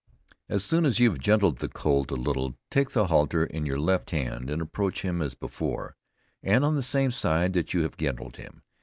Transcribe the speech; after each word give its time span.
As 0.49 0.63
soon 0.63 0.87
as 0.87 0.97
you 0.99 1.11
have 1.11 1.19
gentled 1.19 1.59
the 1.59 1.69
colt 1.69 2.09
a 2.09 2.15
little, 2.15 2.57
take 2.71 2.89
the 2.89 3.05
halter 3.05 3.45
in 3.45 3.67
your 3.67 3.77
left 3.79 4.09
hand 4.09 4.49
and 4.49 4.59
approach 4.59 5.03
him 5.03 5.21
as 5.21 5.35
before, 5.35 5.95
and 6.41 6.65
on 6.65 6.73
the 6.73 6.81
same 6.81 7.11
side 7.11 7.53
that 7.53 7.75
you 7.75 7.83
have 7.83 7.97
gentled 7.97 8.37
him. 8.37 8.63